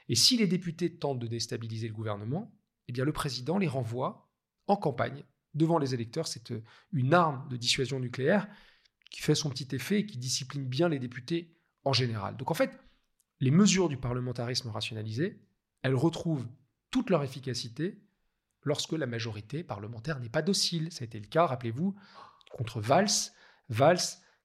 [0.09, 2.53] Et si les députés tentent de déstabiliser le gouvernement,
[2.89, 4.28] eh bien le président les renvoie
[4.69, 6.27] en campagne devant les électeurs.
[6.27, 8.47] C'est euh, une arme de dissuasion nucléaire
[9.11, 12.37] qui fait son petit effet et qui discipline bien les députés en général.
[12.37, 12.79] Donc en fait,
[13.41, 15.41] les mesures du parlementarisme rationalisé,
[15.83, 16.47] elles retrouvent
[16.91, 18.03] toute leur efficacité
[18.63, 20.93] lorsque la majorité parlementaire n'est pas docile.
[20.93, 21.95] Ça a été le cas, rappelez-vous,
[22.53, 23.33] contre Valls.
[23.69, 23.99] Valls,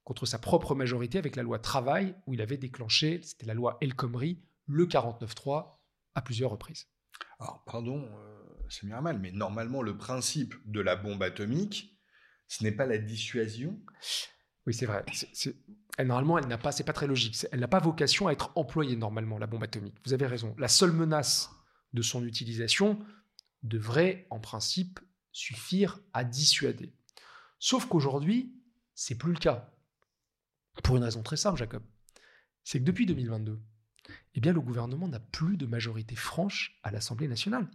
[0.04, 3.78] contre sa propre majorité avec la loi travail, où il avait déclenché, c'était la loi
[3.82, 5.80] El Khomri, le 49-3
[6.16, 6.88] à plusieurs reprises.
[7.40, 8.10] Alors, pardon,
[8.70, 12.00] c'est bien mal, mais normalement, le principe de la bombe atomique,
[12.48, 13.80] ce n'est pas la dissuasion
[14.66, 15.06] Oui, c'est vrai.
[16.00, 17.46] normalement, elle n'a pas, c'est très logique.
[17.52, 19.96] Elle n'a pas vocation à être employée normalement, la bombe atomique.
[20.06, 20.56] Vous avez raison.
[20.58, 21.50] La seule menace
[21.94, 23.00] de son utilisation
[23.64, 25.00] devrait, en principe,
[25.32, 26.94] suffire à dissuader.
[27.60, 28.56] Sauf qu'aujourd'hui,
[28.94, 29.74] c'est plus le cas.
[30.84, 31.84] Pour une raison très simple, Jacob.
[32.64, 33.62] C'est que depuis 2022,
[34.36, 37.70] eh bien, le gouvernement n'a plus de majorité franche à l'Assemblée nationale.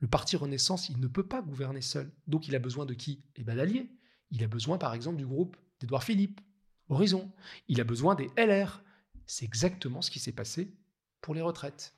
[0.00, 2.10] Le parti Renaissance, il ne peut pas gouverner seul.
[2.26, 3.22] Donc, il a besoin de qui?
[3.36, 3.90] Eh bien, d'alliés.
[4.30, 6.40] Il a besoin, par exemple, du groupe d'Édouard Philippe,
[6.88, 7.30] Horizon.
[7.68, 8.82] Il a besoin des LR.
[9.26, 10.74] C'est exactement ce qui s'est passé
[11.20, 11.94] pour les retraites.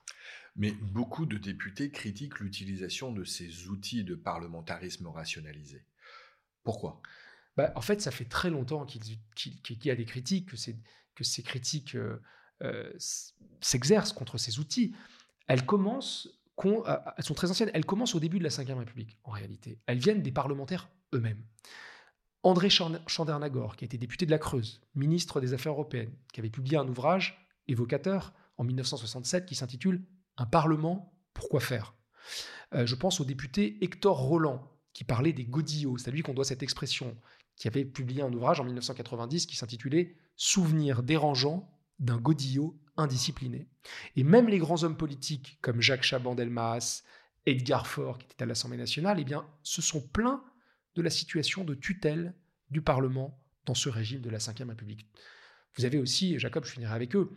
[0.57, 5.87] Mais beaucoup de députés critiquent l'utilisation de ces outils de parlementarisme rationalisé.
[6.63, 7.01] Pourquoi?
[7.57, 9.03] Bah, En fait, ça fait très longtemps qu'il
[9.85, 12.21] y a des critiques, que, ces critiques euh,
[12.63, 12.93] euh,
[13.61, 14.95] s'exercent contre ces outils.
[15.49, 16.29] Elles commencent,
[16.65, 19.79] euh, elles sont très anciennes, elles commencent au début de la Ve République, en réalité.
[19.87, 21.43] Elles viennent des parlementaires eux-mêmes.
[22.45, 26.51] André Chandernagor, qui a été député de la Creuse, ministre des Affaires européennes, qui avait
[26.51, 30.05] publié un ouvrage évocateur en 1967 qui s'intitule
[30.37, 31.95] Un Parlement, pourquoi faire?
[32.75, 36.35] Euh, Je pense au député Hector Roland, qui parlait des godillots, c'est à lui qu'on
[36.35, 37.17] doit cette expression,
[37.57, 43.69] qui avait publié un ouvrage en 1990 qui s'intitulait Souvenirs dérangeants d'un godillot indiscipliné.
[44.17, 47.03] Et même les grands hommes politiques comme Jacques Chaban-Delmas,
[47.47, 50.45] Edgar Faure, qui était à l'Assemblée nationale, eh bien, se sont plaints
[50.95, 52.35] de la situation de tutelle
[52.71, 55.07] du Parlement dans ce régime de la Ve République.
[55.77, 57.31] Vous avez aussi, Jacob, je finirai avec eux,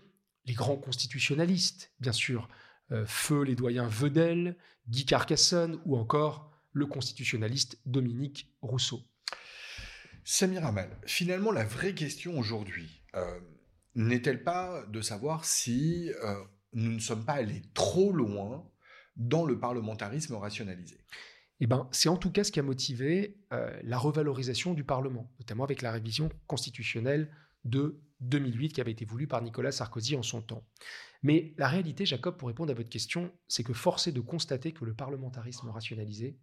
[0.45, 2.49] les grands constitutionnalistes, bien sûr,
[2.91, 9.01] euh, Feu les doyens Vedel, Guy Carcassonne ou encore le constitutionnaliste Dominique Rousseau.
[10.23, 13.39] Samir Amal, finalement, la vraie question aujourd'hui, euh,
[13.95, 16.35] n'est-elle pas de savoir si euh,
[16.73, 18.69] nous ne sommes pas allés trop loin
[19.15, 20.99] dans le parlementarisme rationalisé?
[21.61, 25.31] Eh ben, c'est en tout cas ce qui a motivé euh, la revalorisation du Parlement,
[25.39, 27.31] notamment avec la révision constitutionnelle
[27.63, 30.67] de 2008 qui avait été voulue par Nicolas Sarkozy en son temps.
[31.23, 34.73] Mais la réalité, Jacob, pour répondre à votre question, c'est que force est de constater
[34.73, 36.37] que le parlementarisme rationalisé,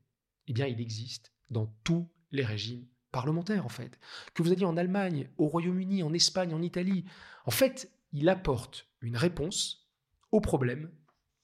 [0.48, 3.98] eh bien, il existe dans tous les régimes parlementaire, en fait.
[4.34, 7.04] Que vous alliez en Allemagne, au Royaume-Uni, en Espagne, en Italie.
[7.46, 9.88] En fait, il apporte une réponse
[10.32, 10.90] au problème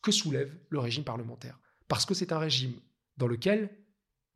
[0.03, 1.61] que soulève le régime parlementaire.
[1.87, 2.75] Parce que c'est un régime
[3.17, 3.77] dans lequel,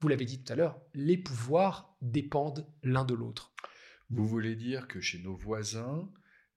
[0.01, 3.53] vous l'avez dit tout à l'heure, les pouvoirs dépendent l'un de l'autre.
[4.11, 6.09] Vous voulez dire que chez nos voisins,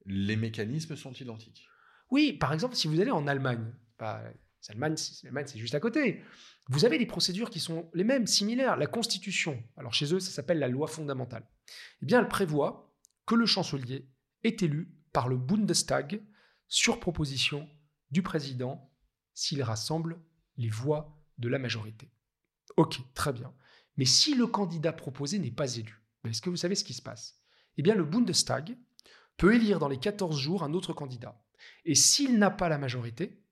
[0.06, 1.68] les mécanismes sont identiques?
[2.12, 4.22] Oui, par exemple, si vous allez en Allemagne, bah,
[4.70, 6.24] L'Allemagne, c'est juste à côté.
[6.68, 8.78] Vous avez des procédures qui sont les mêmes, similaires.
[8.78, 11.48] La Constitution, alors chez eux, ça s'appelle la loi fondamentale.
[12.02, 12.94] Eh bien, elle prévoit
[13.26, 14.10] que le chancelier
[14.44, 16.24] est élu par le Bundestag
[16.68, 17.70] sur proposition
[18.12, 18.92] du président
[19.34, 20.20] s'il rassemble
[20.58, 22.12] les voix de la majorité.
[22.78, 23.54] Ok, très bien.
[23.98, 26.94] Mais si le candidat proposé n'est pas élu, ben, est-ce que vous savez ce qui
[26.94, 27.42] se passe?
[27.78, 28.78] Eh bien, le Bundestag
[29.38, 31.42] peut élire dans les 14 jours un autre candidat.
[31.84, 33.45] Et s'il n'a pas la majorité,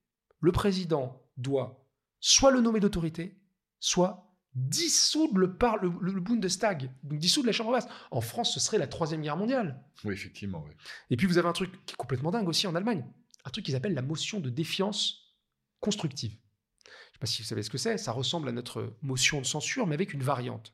[0.43, 1.87] le président doit
[2.19, 3.39] soit le nommer d'autorité,
[3.79, 7.87] soit dissoudre le, par, le, Bundestag, donc dissoudre la Chambre basse.
[8.11, 9.81] En France, ce serait la Troisième Guerre mondiale.
[10.03, 10.61] Oui, effectivement.
[10.67, 10.73] Oui.
[11.09, 13.05] Et puis vous avez un truc qui est complètement dingue aussi en Allemagne,
[13.45, 15.33] un truc qu'ils appellent la motion de défiance
[15.79, 16.31] constructive.
[16.31, 19.39] Je ne sais pas si vous savez ce que c'est, ça ressemble à notre motion
[19.39, 20.73] de censure, mais avec une variante.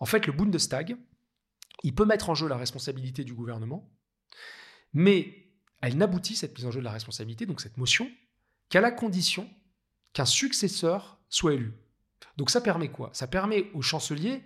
[0.00, 0.96] En fait, le Bundestag,
[1.84, 3.96] il peut mettre en jeu la responsabilité du gouvernement,
[4.92, 8.10] mais elle n'aboutit, cette mise en jeu de la responsabilité, donc cette motion,
[8.68, 9.48] qu'à la condition
[10.12, 11.74] qu'un successeur soit élu.
[12.36, 13.10] Donc ça permet quoi?
[13.12, 14.42] Ça permet au chancelier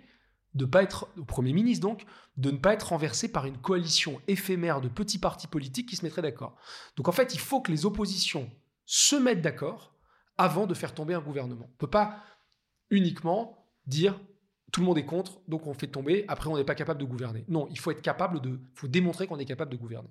[0.53, 2.05] de pas être, au Premier ministre donc,
[2.37, 6.05] de ne pas être renversé par une coalition éphémère de petits partis politiques qui se
[6.05, 6.55] mettraient d'accord.
[6.95, 8.49] Donc en fait, il faut que les oppositions
[8.85, 9.95] se mettent d'accord
[10.37, 11.65] avant de faire tomber un gouvernement.
[11.65, 12.23] On ne peut pas
[12.89, 14.19] uniquement dire
[14.71, 17.05] tout le monde est contre, donc on fait tomber, après on n'est pas capable de
[17.05, 17.45] gouverner.
[17.47, 20.09] Non, il faut être capable de, faut démontrer qu'on est capable de gouverner.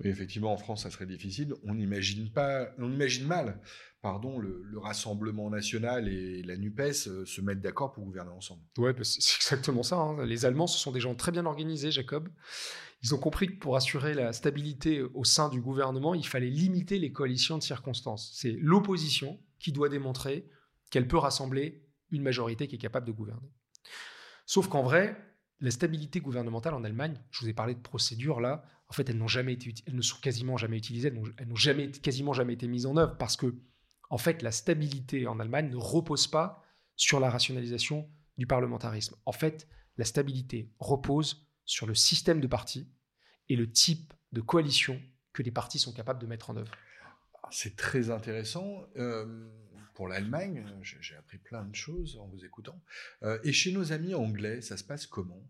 [0.00, 1.54] Oui, effectivement, en France, ça serait difficile.
[1.64, 3.60] On imagine pas, on imagine mal,
[4.00, 8.62] pardon, le, Rassemblement national et la Nupes euh, se mettre d'accord pour gouverner ensemble.
[8.78, 9.96] Ouais, bah, c'est exactement ça.
[9.96, 10.24] Hein.
[10.24, 12.28] Les Allemands, ce sont des gens très bien organisés, Jacob.
[13.02, 16.98] Ils ont compris que pour assurer la stabilité au sein du gouvernement, il fallait limiter
[16.98, 18.32] les coalitions de circonstances.
[18.34, 20.48] C'est l'opposition qui doit démontrer
[20.90, 23.50] qu'elle peut rassembler une majorité qui est capable de gouverner.
[24.46, 25.16] Sauf qu'en vrai,
[25.60, 29.28] la stabilité gouvernementale en Allemagne, je vous ai parlé de procédures là, en fait, elles
[29.28, 32.86] jamais été, elles ne sont quasiment jamais utilisées, elles n'ont jamais, quasiment jamais été mises
[32.86, 33.54] en œuvre parce que,
[34.08, 36.64] en fait, la stabilité en Allemagne ne repose pas
[36.96, 39.14] sur la rationalisation du parlementarisme.
[39.26, 39.68] En fait,
[39.98, 42.90] la stabilité repose sur le système de partis
[43.50, 45.00] et le type de coalition
[45.34, 46.72] que les partis sont capables de mettre en œuvre.
[47.50, 48.84] C'est très intéressant.
[48.96, 49.48] Euh,
[49.98, 52.80] pour l'Allemagne, j'ai appris plein de choses en vous écoutant.
[53.24, 55.42] Euh, et chez nos amis anglais, ça se passe comment?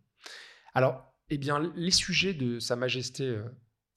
[0.72, 3.42] Alors, eh bien, les sujets de Sa Majesté euh,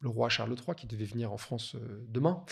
[0.01, 2.43] le roi Charles III, qui devait venir en France euh, demain,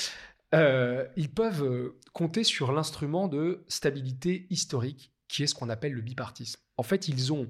[0.56, 6.02] euh, ils peuvent compter sur l'instrument de stabilité historique, qui est ce qu'on appelle le
[6.02, 6.62] bipartisme.
[6.78, 7.50] En fait, ils ont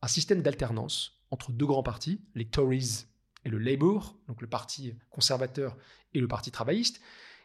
[0.00, 3.04] un système d'alternance entre deux grands partis, les Tories
[3.44, 5.76] et le Labour, donc le parti conservateur
[6.14, 7.02] et le parti travailliste,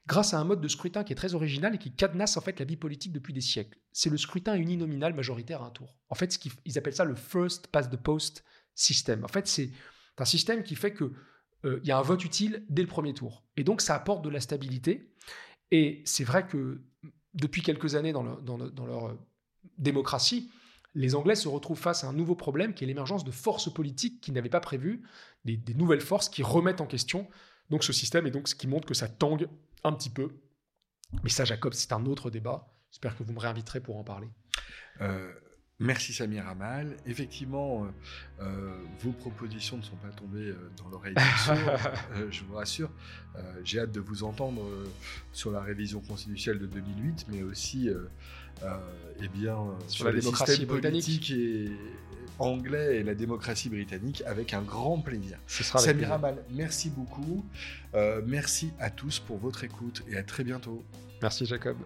[0.07, 2.59] grâce à un mode de scrutin qui est très original et qui cadenasse en fait
[2.59, 3.79] la vie politique depuis des siècles.
[3.91, 5.97] C'est le scrutin uninominal majoritaire à un tour.
[6.09, 8.43] En fait, ils appellent ça le first past the post
[8.75, 9.23] système.
[9.23, 9.71] En fait, c'est
[10.17, 11.11] un système qui fait que
[11.65, 13.43] euh, il y a un vote utile dès le premier tour.
[13.57, 15.11] Et donc, ça apporte de la stabilité.
[15.71, 16.81] Et c'est vrai que
[17.33, 19.19] depuis quelques années dans, leur euh,
[19.77, 20.51] démocratie,
[20.93, 24.21] les Anglais se retrouvent face à un nouveau problème qui est l'émergence de forces politiques
[24.21, 25.03] qu'ils n'avaient pas prévues,
[25.43, 27.27] des, des, nouvelles forces qui remettent en question
[27.69, 29.49] donc ce système et donc ce qui montre que ça tangue
[29.85, 30.29] un petit peu.
[31.23, 32.73] Mais ça, Jacob, c'est un autre débat.
[32.91, 34.29] J'espère que vous me réinviterez pour en parler.
[35.01, 35.31] Euh,
[35.79, 36.95] Merci Samir Amal.
[37.05, 37.87] Effectivement, euh,
[38.43, 41.15] euh, vos propositions ne sont pas tombées dans l'oreille
[41.49, 42.89] euh, je vous rassure.
[43.65, 44.63] J'ai hâte de vous entendre
[45.33, 47.89] sur la révision constitutionnelle de 2008, mais aussi
[49.21, 51.69] eh bien, sur, la démocratie politique et
[52.37, 55.37] anglais et la démocratie britannique avec un grand plaisir.
[55.47, 57.45] Samir Amal, merci beaucoup.
[58.25, 60.83] merci à tous pour votre écoute et à très bientôt.
[61.21, 61.77] Merci Jacob.